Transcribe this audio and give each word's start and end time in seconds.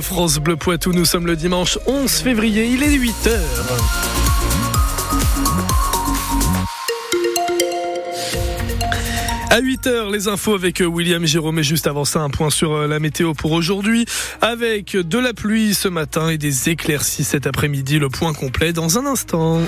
France 0.00 0.38
Bleu 0.38 0.56
Poitou. 0.56 0.92
Nous 0.92 1.04
sommes 1.04 1.26
le 1.26 1.36
dimanche 1.36 1.78
11 1.86 2.10
février, 2.10 2.66
il 2.66 2.82
est 2.82 2.96
8h. 2.96 3.30
À 9.50 9.60
8h, 9.60 10.10
les 10.12 10.28
infos 10.28 10.54
avec 10.54 10.82
William 10.84 11.24
Jérôme 11.26 11.58
et 11.58 11.62
juste 11.62 11.86
avant 11.86 12.04
un 12.14 12.30
point 12.30 12.50
sur 12.50 12.86
la 12.88 12.98
météo 12.98 13.34
pour 13.34 13.52
aujourd'hui. 13.52 14.06
Avec 14.40 14.96
de 14.96 15.18
la 15.18 15.34
pluie 15.34 15.74
ce 15.74 15.88
matin 15.88 16.30
et 16.30 16.38
des 16.38 16.70
éclaircies 16.70 17.24
cet 17.24 17.46
après-midi. 17.46 17.98
Le 17.98 18.08
point 18.08 18.32
complet 18.32 18.72
dans 18.72 18.98
un 18.98 19.06
instant. 19.06 19.60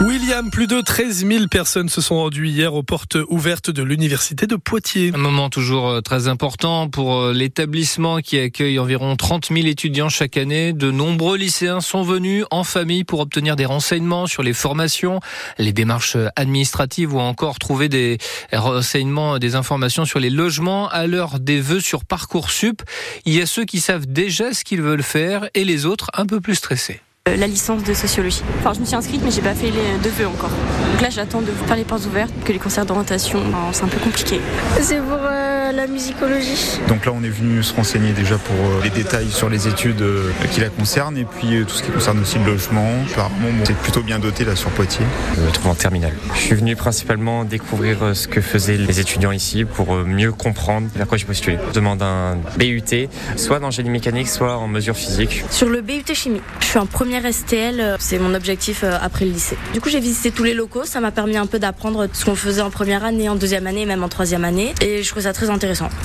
William, 0.00 0.50
plus 0.50 0.66
de 0.66 0.82
13 0.82 1.26
000 1.26 1.46
personnes 1.48 1.88
se 1.88 2.02
sont 2.02 2.16
rendues 2.16 2.48
hier 2.48 2.74
aux 2.74 2.82
portes 2.82 3.16
ouvertes 3.28 3.70
de 3.70 3.82
l'université 3.82 4.46
de 4.46 4.56
Poitiers. 4.56 5.10
Un 5.14 5.18
moment 5.18 5.48
toujours 5.48 5.88
euh, 5.88 6.00
très 6.02 6.28
important 6.28 6.90
pour 6.90 7.16
euh, 7.16 7.32
l'établissement 7.32 8.18
qui 8.18 8.38
accueille 8.38 8.78
environ 8.78 9.16
30 9.16 9.46
000 9.46 9.66
étudiants 9.66 10.10
chaque 10.10 10.36
année. 10.36 10.74
De 10.74 10.90
nombreux 10.90 11.38
lycéens 11.38 11.80
sont 11.80 12.02
venus 12.02 12.44
en 12.50 12.62
famille 12.62 13.04
pour 13.04 13.20
obtenir 13.20 13.56
des 13.56 13.64
renseignements 13.64 14.26
sur 14.26 14.42
les 14.42 14.52
formations, 14.52 15.20
les 15.56 15.72
démarches 15.72 16.18
administratives 16.36 17.14
ou 17.14 17.18
encore 17.18 17.58
trouver 17.58 17.88
des 17.88 18.18
renseignements, 18.52 19.38
des 19.38 19.54
informations 19.54 20.04
sur 20.04 20.20
les 20.20 20.30
logements 20.30 20.90
à 20.90 21.06
l'heure 21.06 21.40
des 21.40 21.58
vœux 21.58 21.80
sur 21.80 22.04
Parcoursup. 22.04 22.82
Il 23.24 23.32
y 23.32 23.40
a 23.40 23.46
ceux 23.46 23.64
qui 23.64 23.80
savent 23.80 24.06
déjà 24.06 24.52
ce 24.52 24.62
qu'ils 24.62 24.82
veulent 24.82 25.02
faire 25.02 25.48
et 25.54 25.64
les 25.64 25.86
autres 25.86 26.10
un 26.12 26.26
peu 26.26 26.42
plus 26.42 26.56
stressés. 26.56 27.00
Euh, 27.28 27.36
la 27.36 27.48
licence 27.48 27.82
de 27.82 27.92
sociologie. 27.92 28.42
Enfin, 28.60 28.72
je 28.72 28.80
me 28.80 28.84
suis 28.84 28.94
inscrite, 28.94 29.20
mais 29.24 29.32
j'ai 29.32 29.40
pas 29.42 29.54
fait 29.54 29.66
les 29.70 29.98
deux 30.02 30.10
vœux 30.10 30.28
encore. 30.28 30.50
Donc 30.92 31.00
là, 31.00 31.10
j'attends 31.10 31.40
de 31.40 31.50
faire 31.66 31.76
les 31.76 31.84
portes 31.84 32.06
ouvertes, 32.06 32.32
que 32.44 32.52
les 32.52 32.58
concerts 32.58 32.86
d'orientation, 32.86 33.40
c'est 33.72 33.82
un 33.82 33.88
peu 33.88 33.98
compliqué. 33.98 34.40
C'est 34.80 34.98
pour 34.98 35.18
euh, 35.20 35.45
la 35.72 35.86
musicologie. 35.86 36.80
Donc 36.88 37.06
là, 37.06 37.12
on 37.14 37.22
est 37.22 37.30
venu 37.30 37.62
se 37.62 37.74
renseigner 37.74 38.12
déjà 38.12 38.36
pour 38.38 38.54
euh, 38.54 38.82
les 38.82 38.90
détails 38.90 39.30
sur 39.30 39.48
les 39.48 39.68
études 39.68 40.04
qui 40.50 40.60
la 40.60 40.68
concernent 40.68 41.16
et 41.16 41.24
puis 41.24 41.64
tout 41.66 41.74
ce 41.74 41.82
qui 41.82 41.90
concerne 41.90 42.18
aussi 42.20 42.38
le 42.38 42.46
logement. 42.46 42.88
Apparemment, 43.12 43.36
bon, 43.40 43.64
c'est 43.64 43.76
plutôt 43.76 44.02
bien 44.02 44.18
doté 44.18 44.44
là 44.44 44.56
sur 44.56 44.70
Poitiers. 44.70 45.06
Je 45.36 45.40
me 45.40 45.50
trouve 45.50 45.70
en 45.70 45.74
terminale. 45.74 46.12
Je 46.34 46.40
suis 46.40 46.54
venu 46.54 46.76
principalement 46.76 47.44
découvrir 47.44 48.14
ce 48.14 48.28
que 48.28 48.40
faisaient 48.40 48.76
les 48.76 49.00
étudiants 49.00 49.32
ici 49.32 49.64
pour 49.64 49.94
mieux 49.94 50.32
comprendre 50.32 50.88
vers 50.94 51.06
quoi 51.06 51.18
j'ai 51.18 51.26
postulé. 51.26 51.58
Je 51.68 51.74
demande 51.74 52.02
un 52.02 52.36
BUT, 52.58 53.08
soit 53.36 53.58
dans 53.58 53.70
génie 53.70 53.90
mécanique, 53.90 54.28
soit 54.28 54.56
en 54.56 54.68
mesure 54.68 54.96
physique. 54.96 55.44
Sur 55.50 55.68
le 55.68 55.80
BUT 55.80 56.02
chimie, 56.14 56.40
je 56.60 56.66
suis 56.66 56.78
en 56.78 56.86
première 56.86 57.32
STL, 57.32 57.80
euh, 57.80 57.96
c'est 57.98 58.18
mon 58.18 58.34
objectif 58.34 58.82
euh, 58.82 58.98
après 59.00 59.24
le 59.24 59.32
lycée. 59.32 59.56
Du 59.72 59.80
coup, 59.80 59.88
j'ai 59.88 60.00
visité 60.00 60.30
tous 60.30 60.44
les 60.44 60.54
locaux, 60.54 60.84
ça 60.84 61.00
m'a 61.00 61.10
permis 61.10 61.36
un 61.36 61.46
peu 61.46 61.58
d'apprendre 61.58 62.08
ce 62.12 62.24
qu'on 62.24 62.34
faisait 62.34 62.62
en 62.62 62.70
première 62.70 63.04
année, 63.04 63.28
en 63.28 63.34
deuxième 63.34 63.66
année, 63.66 63.86
même 63.86 64.02
en 64.02 64.08
troisième 64.08 64.44
année, 64.44 64.74
et 64.80 65.02
je 65.02 65.10
trouve 65.10 65.22
ça 65.22 65.32
très 65.32 65.46
intéressant. 65.46 65.55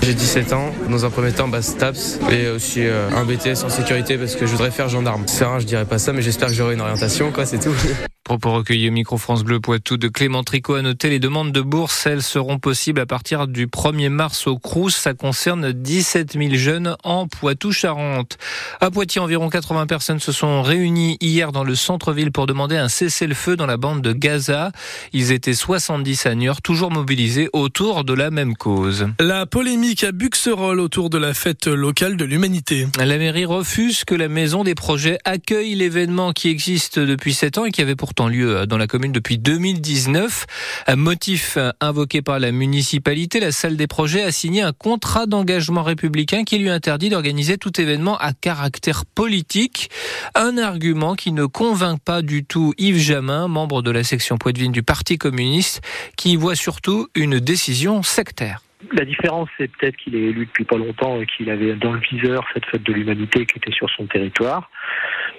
J'ai 0.01 0.13
17 0.13 0.53
ans, 0.53 0.71
dans 0.89 1.05
un 1.05 1.09
premier 1.09 1.31
temps, 1.31 1.47
bah, 1.47 1.61
STAPS, 1.61 2.19
et 2.31 2.47
aussi 2.47 2.81
euh, 2.85 3.09
un 3.15 3.25
BTS 3.25 3.63
en 3.65 3.69
sécurité 3.69 4.17
parce 4.17 4.35
que 4.35 4.45
je 4.45 4.51
voudrais 4.51 4.71
faire 4.71 4.89
gendarme. 4.89 5.23
C'est 5.27 5.45
je 5.59 5.65
dirais 5.65 5.85
pas 5.85 5.97
ça, 5.97 6.13
mais 6.13 6.21
j'espère 6.21 6.49
que 6.49 6.53
j'aurai 6.53 6.75
une 6.75 6.81
orientation, 6.81 7.31
quoi, 7.31 7.45
c'est 7.45 7.59
tout. 7.59 7.75
Propos 8.31 8.53
recueillis 8.53 8.87
au 8.87 8.93
micro 8.93 9.17
France 9.17 9.43
Bleu 9.43 9.59
Poitou 9.59 9.97
de 9.97 10.07
Clément 10.07 10.41
Tricot 10.41 10.75
à 10.75 10.81
noter 10.81 11.09
les 11.09 11.19
demandes 11.19 11.51
de 11.51 11.59
bourse, 11.59 12.05
elles 12.05 12.21
seront 12.21 12.59
possibles 12.59 13.01
à 13.01 13.05
partir 13.05 13.45
du 13.45 13.67
1er 13.67 14.07
mars 14.07 14.47
au 14.47 14.57
Crous. 14.57 14.95
Ça 14.95 15.13
concerne 15.13 15.73
17 15.73 16.37
000 16.39 16.53
jeunes 16.53 16.95
en 17.03 17.27
Poitou-Charentes. 17.27 18.37
À 18.79 18.89
Poitiers, 18.89 19.19
environ 19.19 19.49
80 19.49 19.85
personnes 19.85 20.21
se 20.21 20.31
sont 20.31 20.61
réunies 20.61 21.17
hier 21.19 21.51
dans 21.51 21.65
le 21.65 21.75
centre-ville 21.75 22.31
pour 22.31 22.47
demander 22.47 22.77
un 22.77 22.87
cessez-le-feu 22.87 23.57
dans 23.57 23.65
la 23.65 23.75
bande 23.75 24.01
de 24.01 24.13
Gaza. 24.13 24.71
Ils 25.11 25.33
étaient 25.33 25.53
70 25.53 26.25
à 26.25 26.33
Niort, 26.33 26.61
toujours 26.61 26.89
mobilisés 26.89 27.49
autour 27.51 28.05
de 28.05 28.13
la 28.13 28.31
même 28.31 28.55
cause. 28.55 29.07
La 29.19 29.45
polémique 29.45 30.05
à 30.05 30.13
Buxerolles 30.13 30.79
autour 30.79 31.09
de 31.09 31.17
la 31.17 31.33
fête 31.33 31.67
locale 31.67 32.15
de 32.15 32.23
l'humanité. 32.23 32.87
La 32.97 33.17
mairie 33.17 33.43
refuse 33.43 34.05
que 34.05 34.15
la 34.15 34.29
maison 34.29 34.63
des 34.63 34.73
projets 34.73 35.17
accueille 35.25 35.75
l'événement 35.75 36.31
qui 36.31 36.47
existe 36.47 36.97
depuis 36.97 37.33
7 37.33 37.57
ans 37.57 37.65
et 37.65 37.71
qui 37.71 37.81
avait 37.81 37.97
pourtant 37.97 38.20
lieu 38.27 38.65
dans 38.67 38.77
la 38.77 38.87
commune 38.87 39.11
depuis 39.11 39.37
2019. 39.37 40.45
Un 40.87 40.95
motif 40.95 41.57
invoqué 41.79 42.21
par 42.21 42.39
la 42.39 42.51
municipalité, 42.51 43.39
la 43.39 43.51
salle 43.51 43.77
des 43.77 43.87
projets 43.87 44.23
a 44.23 44.31
signé 44.31 44.61
un 44.61 44.73
contrat 44.73 45.25
d'engagement 45.25 45.83
républicain 45.83 46.43
qui 46.43 46.57
lui 46.57 46.69
interdit 46.69 47.09
d'organiser 47.09 47.57
tout 47.57 47.79
événement 47.79 48.17
à 48.17 48.33
caractère 48.33 49.05
politique. 49.05 49.89
Un 50.35 50.57
argument 50.57 51.15
qui 51.15 51.31
ne 51.31 51.45
convainc 51.45 51.99
pas 52.03 52.21
du 52.21 52.43
tout 52.45 52.73
Yves 52.77 52.97
Jamin, 52.97 53.47
membre 53.47 53.81
de 53.81 53.91
la 53.91 54.03
section 54.03 54.37
Poitvine 54.37 54.71
du 54.71 54.83
Parti 54.83 55.17
communiste, 55.17 55.81
qui 56.17 56.35
voit 56.35 56.55
surtout 56.55 57.07
une 57.15 57.39
décision 57.39 58.03
sectaire. 58.03 58.61
La 58.93 59.05
différence, 59.05 59.49
c'est 59.57 59.69
peut-être 59.71 59.95
qu'il 59.97 60.15
est 60.15 60.29
élu 60.29 60.47
depuis 60.47 60.65
pas 60.65 60.77
longtemps 60.77 61.21
et 61.21 61.25
qu'il 61.25 61.49
avait 61.49 61.75
dans 61.75 61.93
le 61.93 61.99
viseur 61.99 62.45
cette 62.53 62.65
fête 62.65 62.83
de 62.83 62.93
l'humanité 62.93 63.45
qui 63.45 63.57
était 63.57 63.71
sur 63.71 63.89
son 63.91 64.07
territoire. 64.07 64.69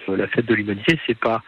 Euh, 0.09 0.17
la 0.17 0.29
fête 0.29 0.47
de 0.47 0.55
l'humanité, 0.55 0.99
c'est 1.07 1.19
pas 1.19 1.43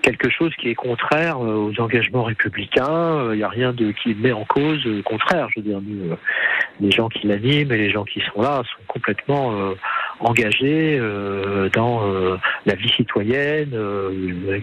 quelque 0.00 0.30
chose 0.30 0.52
qui 0.56 0.70
est 0.70 0.74
contraire 0.74 1.38
euh, 1.38 1.54
aux 1.54 1.80
engagements 1.80 2.24
républicains. 2.24 2.84
Il 2.86 3.30
euh, 3.30 3.36
n'y 3.36 3.42
a 3.42 3.48
rien 3.48 3.72
de 3.72 3.92
qui 3.92 4.14
met 4.14 4.32
en 4.32 4.44
cause 4.44 4.84
le 4.84 5.02
contraire. 5.02 5.48
Je 5.54 5.60
veux 5.60 5.66
dire, 5.66 5.78
euh, 5.78 6.16
les 6.80 6.90
gens 6.90 7.08
qui 7.08 7.26
l'animent 7.26 7.72
et 7.72 7.78
les 7.78 7.90
gens 7.90 8.04
qui 8.04 8.20
sont 8.32 8.42
là 8.42 8.62
sont 8.64 8.84
complètement 8.86 9.52
engagés 10.20 10.98
dans 11.74 12.38
la 12.64 12.74
vie 12.74 12.88
citoyenne, 12.88 13.70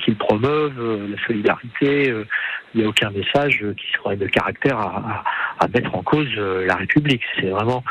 qu'ils 0.04 0.16
promeuvent 0.16 1.08
la 1.08 1.26
solidarité. 1.28 2.14
Il 2.74 2.80
n'y 2.82 2.86
a 2.86 2.90
aucun 2.90 3.12
message 3.12 3.64
qui 3.78 3.92
serait 3.94 4.16
de 4.16 4.26
caractère 4.26 4.80
à, 4.80 5.24
à 5.60 5.68
mettre 5.68 5.94
en 5.94 6.02
cause 6.02 6.34
la 6.36 6.76
République. 6.76 7.22
C'est 7.40 7.50
vraiment 7.50 7.84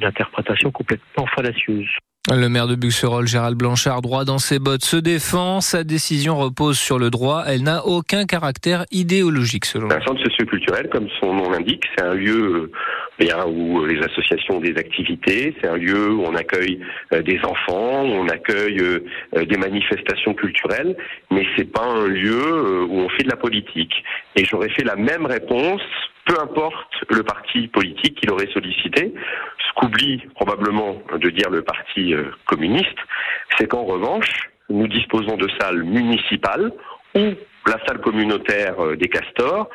une 0.00 0.06
interprétation 0.06 0.72
complètement 0.72 1.26
fallacieuse. 1.26 1.88
Le 2.28 2.50
maire 2.50 2.66
de 2.66 2.74
Buxerolles, 2.74 3.26
Gérald 3.26 3.56
Blanchard, 3.56 4.02
droit 4.02 4.26
dans 4.26 4.38
ses 4.38 4.58
bottes, 4.58 4.84
se 4.84 4.98
défend. 4.98 5.62
Sa 5.62 5.84
décision 5.84 6.36
repose 6.36 6.78
sur 6.78 6.98
le 6.98 7.08
droit. 7.08 7.44
Elle 7.46 7.62
n'a 7.62 7.86
aucun 7.86 8.26
caractère 8.26 8.84
idéologique, 8.90 9.64
selon 9.64 9.88
lui. 9.88 9.96
Un 9.96 10.02
centre 10.02 10.22
socioculturel, 10.24 10.90
comme 10.90 11.08
son 11.18 11.32
nom 11.32 11.48
l'indique, 11.50 11.82
c'est 11.96 12.04
un 12.04 12.12
lieu 12.12 12.70
euh, 13.22 13.44
où 13.46 13.86
les 13.86 13.98
associations 14.02 14.58
ont 14.58 14.60
des 14.60 14.76
activités. 14.76 15.54
C'est 15.62 15.68
un 15.68 15.78
lieu 15.78 16.12
où 16.12 16.26
on 16.26 16.34
accueille 16.34 16.80
euh, 17.14 17.22
des 17.22 17.40
enfants, 17.42 18.04
où 18.04 18.12
on 18.12 18.28
accueille 18.28 18.80
euh, 18.80 19.44
des 19.46 19.56
manifestations 19.56 20.34
culturelles. 20.34 20.98
Mais 21.30 21.46
c'est 21.56 21.72
pas 21.72 21.86
un 21.86 22.06
lieu 22.06 22.84
où 22.84 22.98
on 22.98 23.08
fait 23.08 23.22
de 23.22 23.30
la 23.30 23.36
politique. 23.36 23.94
Et 24.36 24.44
j'aurais 24.44 24.68
fait 24.68 24.84
la 24.84 24.96
même 24.96 25.24
réponse 25.24 25.80
peu 26.26 26.38
importe 26.40 27.04
le 27.08 27.22
parti 27.22 27.68
politique 27.68 28.20
qu'il 28.20 28.30
aurait 28.30 28.50
sollicité. 28.52 29.12
Ce 29.58 29.80
qu'oublie 29.80 30.22
probablement 30.34 31.00
de 31.16 31.30
dire 31.30 31.50
le 31.50 31.62
parti 31.62 32.14
euh, 32.14 32.30
communiste, 32.46 32.98
c'est 33.56 33.66
qu'en 33.66 33.84
revanche, 33.84 34.50
nous 34.68 34.86
disposons 34.86 35.36
de 35.36 35.48
salles 35.60 35.82
municipales 35.82 36.72
ou 37.14 37.34
la 37.66 37.78
salle 37.86 38.00
communautaire 38.00 38.78
euh, 38.80 38.96
des 38.96 39.08
Castors 39.08 39.68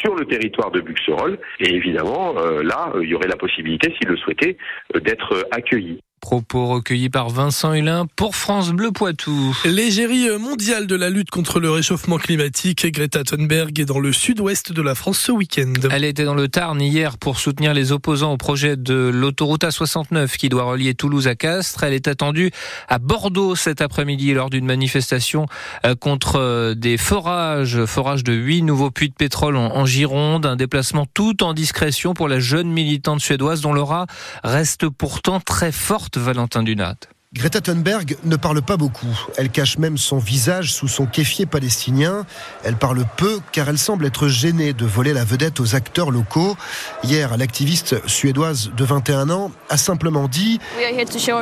sur 0.00 0.14
le 0.14 0.24
territoire 0.26 0.70
de 0.70 0.80
Buxerolles. 0.80 1.38
Et 1.60 1.74
évidemment, 1.74 2.34
euh, 2.38 2.62
là, 2.62 2.92
il 3.00 3.08
y 3.08 3.14
aurait 3.14 3.28
la 3.28 3.36
possibilité, 3.36 3.94
s'il 3.98 4.08
le 4.08 4.16
souhaitait, 4.16 4.56
d'être 4.94 5.46
accueilli. 5.50 6.00
Propos 6.20 6.66
recueillis 6.66 7.08
par 7.08 7.30
Vincent 7.30 7.72
Hulin 7.72 8.06
pour 8.16 8.36
France 8.36 8.70
Bleu 8.70 8.90
Poitou. 8.92 9.56
L'égérie 9.64 10.28
mondiale 10.38 10.86
de 10.86 10.94
la 10.94 11.10
lutte 11.10 11.30
contre 11.30 11.60
le 11.60 11.70
réchauffement 11.70 12.18
climatique, 12.18 12.86
Greta 12.92 13.24
Thunberg 13.24 13.78
est 13.78 13.84
dans 13.84 13.98
le 13.98 14.12
sud-ouest 14.12 14.72
de 14.72 14.82
la 14.82 14.94
France 14.94 15.18
ce 15.18 15.32
week-end. 15.32 15.72
Elle 15.90 16.04
était 16.04 16.24
dans 16.24 16.34
le 16.34 16.48
Tarn 16.48 16.80
hier 16.80 17.18
pour 17.18 17.38
soutenir 17.38 17.74
les 17.74 17.92
opposants 17.92 18.32
au 18.32 18.36
projet 18.36 18.76
de 18.76 19.10
l'autoroute 19.12 19.64
A69 19.64 20.36
qui 20.36 20.48
doit 20.48 20.64
relier 20.64 20.94
Toulouse 20.94 21.28
à 21.28 21.34
Castres. 21.34 21.84
Elle 21.84 21.94
est 21.94 22.08
attendue 22.08 22.50
à 22.88 22.98
Bordeaux 22.98 23.54
cet 23.54 23.80
après-midi 23.80 24.34
lors 24.34 24.50
d'une 24.50 24.66
manifestation 24.66 25.46
euh, 25.86 25.94
contre 25.94 26.36
euh, 26.36 26.74
des 26.74 26.96
forages, 26.96 27.84
forages 27.84 28.24
de 28.24 28.32
huit 28.32 28.62
nouveaux 28.62 28.90
puits 28.90 29.08
de 29.08 29.14
pétrole 29.14 29.56
en 29.56 29.86
Gironde. 29.86 30.46
Un 30.46 30.56
déplacement 30.56 31.06
tout 31.14 31.42
en 31.42 31.54
discrétion 31.54 32.14
pour 32.14 32.28
la 32.28 32.40
jeune 32.40 32.70
militante 32.70 33.20
suédoise 33.20 33.60
dont 33.60 33.72
l'aura 33.72 34.06
reste 34.42 34.88
pourtant 34.88 35.40
très 35.40 35.72
forte 35.72 36.07
Valentin 36.16 36.62
Dunat. 36.62 36.96
Greta 37.34 37.60
Thunberg 37.60 38.16
ne 38.24 38.36
parle 38.36 38.62
pas 38.62 38.78
beaucoup. 38.78 39.14
Elle 39.36 39.50
cache 39.50 39.76
même 39.76 39.98
son 39.98 40.16
visage 40.16 40.72
sous 40.72 40.88
son 40.88 41.04
kéfier 41.04 41.44
palestinien. 41.44 42.24
Elle 42.64 42.76
parle 42.76 43.04
peu 43.18 43.40
car 43.52 43.68
elle 43.68 43.76
semble 43.76 44.06
être 44.06 44.28
gênée 44.28 44.72
de 44.72 44.86
voler 44.86 45.12
la 45.12 45.24
vedette 45.24 45.60
aux 45.60 45.74
acteurs 45.74 46.10
locaux. 46.10 46.56
Hier, 47.04 47.36
l'activiste 47.36 47.96
suédoise 48.08 48.70
de 48.74 48.82
21 48.82 49.28
ans 49.28 49.52
a 49.68 49.76
simplement 49.76 50.26
dit 50.26 50.58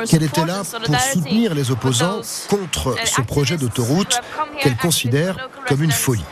qu'elle 0.09 0.23
était 0.23 0.45
là 0.45 0.63
pour 0.83 0.99
soutenir 0.99 1.55
les 1.55 1.71
opposants 1.71 2.19
contre 2.49 2.97
ce 3.05 3.21
projet 3.21 3.55
d'autoroute 3.55 4.19
qu'elle 4.61 4.75
considère 4.75 5.49
comme 5.67 5.83
une 5.83 5.91
folie. 5.91 6.25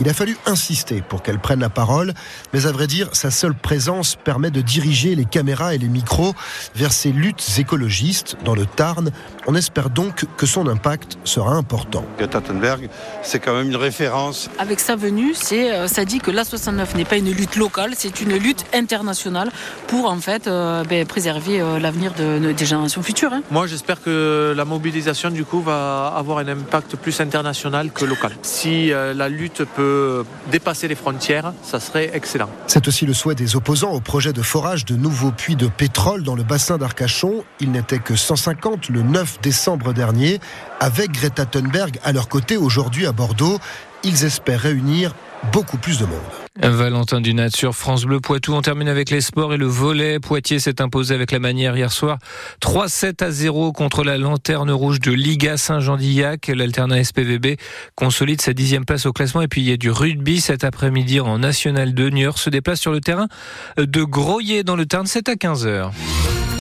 Il 0.00 0.08
a 0.08 0.14
fallu 0.14 0.36
insister 0.46 1.02
pour 1.06 1.22
qu'elle 1.22 1.38
prenne 1.38 1.60
la 1.60 1.68
parole, 1.68 2.14
mais 2.52 2.66
à 2.66 2.72
vrai 2.72 2.86
dire, 2.86 3.08
sa 3.12 3.30
seule 3.30 3.54
présence 3.54 4.16
permet 4.16 4.50
de 4.50 4.60
diriger 4.60 5.14
les 5.14 5.24
caméras 5.24 5.74
et 5.74 5.78
les 5.78 5.88
micros 5.88 6.34
vers 6.74 6.92
ces 6.92 7.12
luttes 7.12 7.44
écologistes 7.58 8.36
dans 8.44 8.54
le 8.54 8.66
Tarn. 8.66 9.10
On 9.46 9.54
espère 9.54 9.90
donc 9.90 10.24
que 10.36 10.46
son 10.46 10.66
impact 10.68 11.18
sera 11.24 11.52
important. 11.52 12.04
Greta 12.18 12.40
Thunberg, 12.40 12.88
c'est 13.22 13.38
quand 13.38 13.54
même 13.54 13.68
une 13.68 13.76
référence. 13.76 14.50
Avec 14.58 14.80
sa 14.80 14.96
venue, 14.96 15.34
c'est, 15.34 15.72
euh, 15.72 15.88
ça 15.88 16.04
dit 16.04 16.18
que 16.18 16.30
l'A69 16.30 16.96
n'est 16.96 17.04
pas 17.04 17.16
une 17.16 17.30
lutte 17.30 17.56
locale, 17.56 17.92
c'est 17.96 18.20
une 18.20 18.36
lutte 18.36 18.64
internationale 18.74 19.50
pour 19.86 20.10
en 20.10 20.18
fait 20.18 20.46
euh, 20.46 20.84
ben, 20.84 21.06
préserver 21.06 21.60
euh, 21.60 21.78
l'avenir 21.78 22.12
de, 22.14 22.52
des 22.52 22.66
générations 22.66 23.02
futures. 23.02 23.32
Hein. 23.32 23.42
Moi, 23.50 23.66
j'espère 23.66 24.02
que 24.02 24.52
la 24.56 24.64
mobilisation 24.64 25.30
du 25.30 25.44
coup 25.44 25.60
va 25.60 26.08
avoir 26.16 26.38
un 26.38 26.48
plus 26.96 27.20
international 27.20 27.90
que 27.92 28.04
local. 28.04 28.32
Si 28.42 28.88
la 28.88 29.28
lutte 29.28 29.64
peut 29.64 30.24
dépasser 30.50 30.88
les 30.88 30.94
frontières, 30.94 31.52
ça 31.62 31.80
serait 31.80 32.10
excellent. 32.14 32.50
C'est 32.66 32.86
aussi 32.88 33.06
le 33.06 33.14
souhait 33.14 33.34
des 33.34 33.56
opposants 33.56 33.92
au 33.92 34.00
projet 34.00 34.32
de 34.32 34.42
forage 34.42 34.84
de 34.84 34.96
nouveaux 34.96 35.32
puits 35.32 35.56
de 35.56 35.66
pétrole 35.66 36.22
dans 36.22 36.34
le 36.34 36.42
bassin 36.42 36.78
d'Arcachon. 36.78 37.44
Il 37.60 37.72
n'était 37.72 37.98
que 37.98 38.16
150 38.16 38.88
le 38.88 39.02
9 39.02 39.40
décembre 39.42 39.92
dernier. 39.92 40.40
Avec 40.80 41.12
Greta 41.12 41.46
Thunberg 41.46 41.98
à 42.04 42.12
leur 42.12 42.28
côté 42.28 42.56
aujourd'hui 42.56 43.06
à 43.06 43.12
Bordeaux, 43.12 43.58
ils 44.04 44.24
espèrent 44.24 44.60
réunir 44.60 45.14
beaucoup 45.52 45.78
plus 45.78 45.98
de 45.98 46.06
monde. 46.06 46.47
Valentin 46.62 47.20
Dunat 47.20 47.50
sur 47.50 47.74
France 47.74 48.04
Bleu 48.04 48.20
Poitou. 48.20 48.52
On 48.52 48.62
termine 48.62 48.88
avec 48.88 49.10
les 49.10 49.20
sports 49.20 49.54
et 49.54 49.56
le 49.56 49.66
volet. 49.66 50.18
Poitiers 50.18 50.58
s'est 50.58 50.80
imposé 50.80 51.14
avec 51.14 51.30
la 51.30 51.38
manière 51.38 51.76
hier 51.76 51.92
soir. 51.92 52.18
3-7 52.60 53.24
à 53.24 53.30
0 53.30 53.72
contre 53.72 54.02
la 54.02 54.18
lanterne 54.18 54.70
rouge 54.70 55.00
de 55.00 55.12
Liga 55.12 55.56
Saint-Jean-d'Illac. 55.56 56.48
L'alternat 56.48 57.04
SPVB 57.04 57.56
consolide 57.94 58.40
sa 58.40 58.52
dixième 58.52 58.84
place 58.84 59.06
au 59.06 59.12
classement. 59.12 59.42
Et 59.42 59.48
puis 59.48 59.60
il 59.60 59.68
y 59.68 59.72
a 59.72 59.76
du 59.76 59.90
rugby 59.90 60.40
cet 60.40 60.64
après-midi 60.64 61.20
en 61.20 61.38
National 61.38 61.94
2. 61.94 62.10
Niort 62.10 62.38
se 62.38 62.50
déplace 62.50 62.80
sur 62.80 62.92
le 62.92 63.00
terrain 63.00 63.28
de 63.76 64.02
Groyer 64.02 64.64
dans 64.64 64.76
le 64.76 64.86
Tarn. 64.86 65.06
C'est 65.06 65.28
à 65.28 65.34
15h. 65.34 65.90